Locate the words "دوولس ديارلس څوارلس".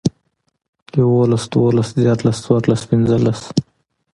1.53-2.81